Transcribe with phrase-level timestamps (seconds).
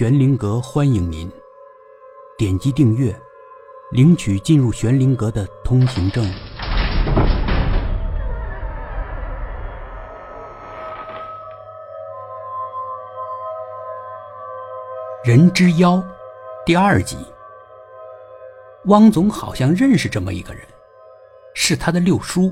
[0.00, 1.30] 玄灵阁欢迎您，
[2.38, 3.14] 点击订阅，
[3.90, 6.24] 领取进入玄灵阁的通行证。
[15.22, 16.02] 人之妖，
[16.64, 17.18] 第二集。
[18.86, 20.66] 汪总好像认识这么一个人，
[21.52, 22.50] 是他的六叔。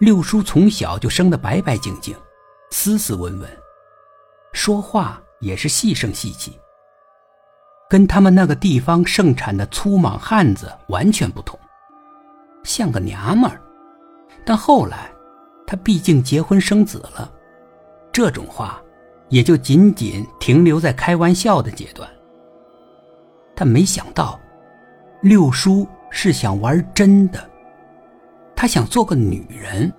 [0.00, 2.14] 六叔从小就生得白白净净，
[2.72, 3.48] 斯斯文文，
[4.52, 6.58] 说话也是细声细气，
[7.88, 11.58] 跟他们那个地方盛产的粗莽汉子完全不同，
[12.62, 13.60] 像个娘们儿。
[14.44, 15.10] 但后来，
[15.66, 17.30] 他毕竟结婚生子了，
[18.10, 18.82] 这种话
[19.28, 22.08] 也就仅仅停留在开玩笑的阶段。
[23.54, 24.40] 他没想到。
[25.22, 27.48] 六叔是想玩真的，
[28.54, 29.90] 他想做个女人，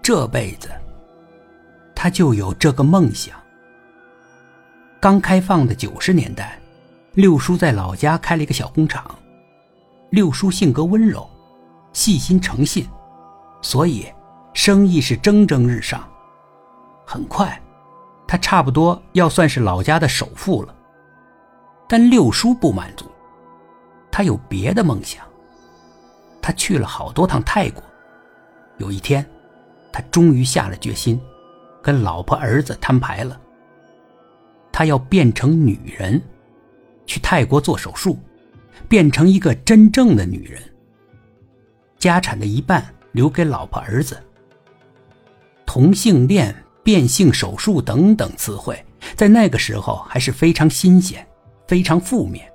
[0.00, 0.68] 这辈子
[1.96, 3.36] 他就有这个梦想。
[5.06, 6.58] 刚开放的九十年代，
[7.12, 9.08] 六叔在老家开了一个小工厂。
[10.10, 11.30] 六叔性格温柔，
[11.92, 12.88] 细心诚信，
[13.62, 14.12] 所以
[14.52, 16.04] 生意是蒸蒸日上。
[17.06, 17.56] 很快，
[18.26, 20.74] 他差不多要算是老家的首富了。
[21.88, 23.06] 但六叔不满足。
[24.10, 25.24] 他有别的梦想。
[26.42, 27.80] 他去了好多趟泰国。
[28.78, 29.24] 有一天，
[29.92, 31.20] 他终于下了决心，
[31.80, 33.40] 跟老婆儿子摊牌了。
[34.76, 36.20] 他要变成女人，
[37.06, 38.18] 去泰国做手术，
[38.86, 40.60] 变成一个真正的女人。
[41.98, 44.22] 家产的一半留给老婆儿子。
[45.64, 48.78] 同性恋、变性手术等等词汇，
[49.14, 51.26] 在那个时候还是非常新鲜，
[51.66, 52.46] 非常负面。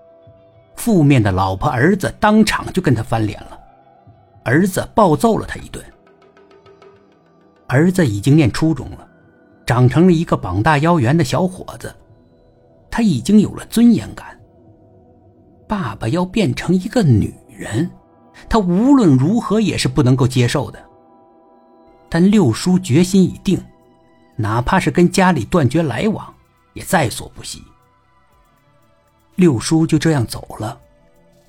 [0.76, 3.60] 负面的老婆儿子当场就跟他翻脸了，
[4.44, 5.84] 儿子暴揍了他一顿。
[7.66, 9.08] 儿子已经念初中了，
[9.66, 11.92] 长成了一个膀大腰圆的小伙子，
[12.92, 14.38] 他已经有了尊严感。
[15.68, 17.90] 爸爸要变成一个女人，
[18.50, 20.78] 他无论如何也是不能够接受的。
[22.10, 23.58] 但六叔决心已定，
[24.36, 26.32] 哪怕是跟家里断绝来往，
[26.74, 27.64] 也在所不惜。
[29.36, 30.78] 六叔就这样走了，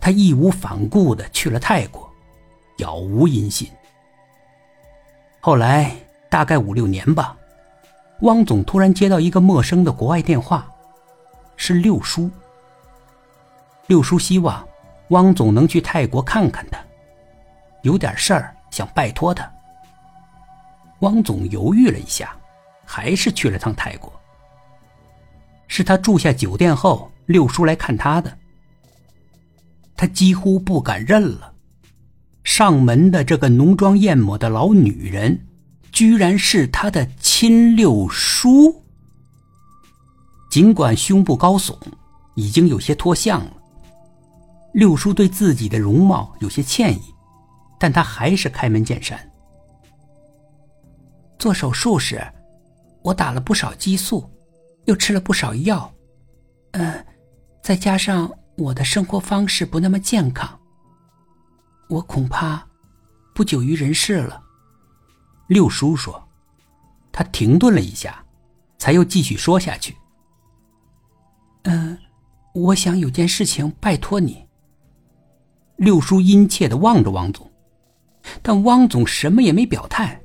[0.01, 2.09] 他义无反顾的去了泰国，
[2.79, 3.69] 杳无音信。
[5.41, 5.93] 后来
[6.31, 7.37] 大概五六年吧，
[8.21, 10.71] 汪总突然接到一个陌生的国外电话，
[11.65, 12.29] 是六叔。
[13.87, 14.67] 六叔希望
[15.11, 16.79] 汪总能去泰国看看他，
[17.83, 19.49] 有点事儿想拜托他。
[21.03, 22.37] 汪总犹豫了一下，
[22.85, 24.13] 还是去了趟泰国。
[25.69, 27.09] 是他住下酒店后。
[27.27, 28.37] 六叔来看他的，
[29.97, 31.55] 他几乎不敢认了。
[32.43, 35.47] 上门的这个浓妆艳抹的老女人，
[35.93, 38.82] 居然是他的亲六叔。
[40.53, 41.75] 尽管胸部高耸，
[42.35, 43.57] 已经有些脱相了，
[44.75, 47.01] 六叔对自己的容貌有些歉意，
[47.81, 49.19] 但他还是开门见山。
[51.39, 52.23] 做手术时，
[53.01, 54.31] 我打了不少激素，
[54.85, 55.91] 又吃了不少药，
[56.73, 57.03] 嗯。
[57.63, 60.61] 再加上我的生活方式不那么健康，
[61.89, 62.63] 我恐怕
[63.35, 64.39] 不久于人世了。
[65.47, 66.23] 六叔说，
[67.11, 68.23] 他停顿了一下，
[68.77, 69.97] 才又继续说下去。
[71.63, 71.99] 嗯，
[72.53, 74.47] 我想有件事情拜托你。
[75.77, 77.51] 六叔殷切的望着汪总，
[78.41, 80.21] 但汪总什么也没表态，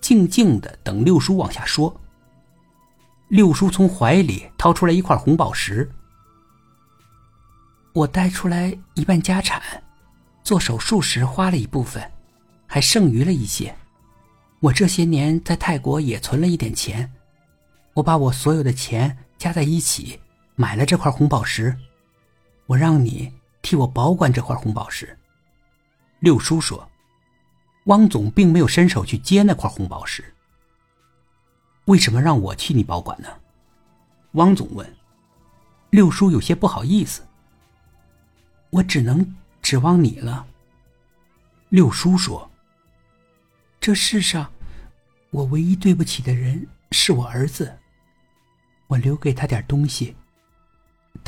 [0.00, 2.00] 静静的等六叔往下说。
[3.28, 5.88] 六叔从怀里掏出来一块红宝石。
[7.92, 9.60] 我带出来一半家产，
[10.42, 12.02] 做手术时花了一部分，
[12.66, 13.74] 还剩余了一些。
[14.60, 17.12] 我这些年在泰国也存了一点钱，
[17.94, 20.18] 我把我所有的钱加在一起，
[20.60, 21.78] 买了这块红宝石。
[22.66, 23.32] 我让你
[23.62, 25.16] 替我保管这块红宝石。
[26.18, 26.90] 六叔说，
[27.84, 30.34] 汪总并没有伸手去接那块红宝石。
[31.84, 33.28] 为什么让我替你保管呢？
[34.32, 34.96] 汪总问。
[35.90, 37.22] 六叔有些不好意思。
[38.70, 40.44] 我只能指望你了。
[41.68, 42.50] 六叔说
[43.78, 44.50] ：“这世上，
[45.30, 47.78] 我唯一对不起的人是我儿子。
[48.88, 50.16] 我留给他点东西，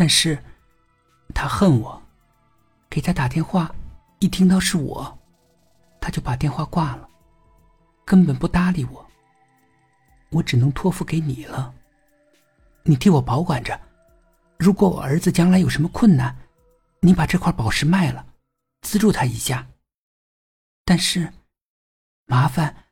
[0.00, 0.42] 但是，
[1.34, 2.02] 他恨我。
[2.88, 3.70] 给他打电话，
[4.18, 5.18] 一听到是我，
[6.00, 7.06] 他就把电话挂了，
[8.06, 9.06] 根本不搭理我。
[10.30, 11.74] 我只能托付给你了。
[12.82, 13.78] 你替我保管着，
[14.58, 16.34] 如果我儿子将来有什么困难。”
[17.02, 18.24] 你把这块宝石卖了，
[18.80, 19.68] 资助他一下。
[20.86, 21.30] 但是，
[22.24, 22.86] 麻烦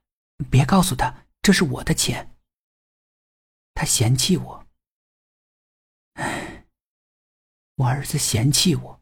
[0.51, 2.35] 别告诉他这是我的钱。
[3.73, 4.68] 他嫌弃我。
[7.79, 8.99] 我儿子嫌弃我，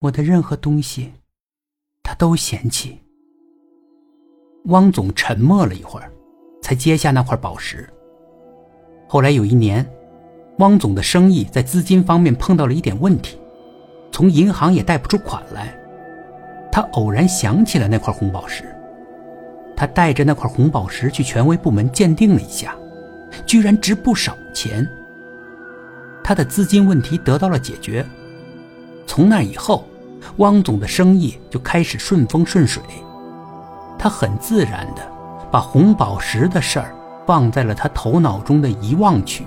[0.00, 1.12] 我的任何东西，
[2.02, 2.98] 他都嫌弃。
[4.64, 6.10] 汪总沉默了一会儿，
[6.60, 7.88] 才接下那块宝石。
[9.06, 9.88] 后来有一年，
[10.58, 13.38] 汪总的生意在资金方面碰到了一点问题，
[14.10, 15.78] 从银行也贷不出款来。
[16.72, 18.64] 他偶然想起了那块红宝石，
[19.76, 22.76] 他带着那块红宝石去权威部门鉴定了一下，
[23.46, 24.84] 居然值不少钱。
[26.24, 28.04] 他的资金问题得到了解决，
[29.06, 29.86] 从那以后，
[30.38, 32.82] 汪总的生意就开始顺风顺水。
[33.98, 35.06] 他很自然的
[35.50, 39.44] 把红宝石的事儿放在了他头脑中的遗忘区，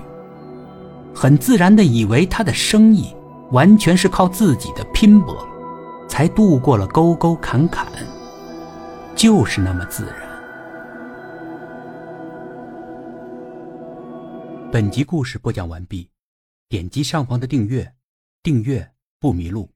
[1.12, 3.12] 很自然的以为他的生意
[3.50, 5.36] 完全是靠自己的拼搏，
[6.08, 7.86] 才度过了沟沟坎坎，
[9.16, 10.28] 就是那么自然。
[14.70, 16.08] 本集故事播讲完毕，
[16.68, 17.94] 点击上方的订阅，
[18.42, 19.70] 订阅不迷路。